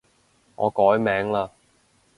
[0.55, 1.51] 我改名嘞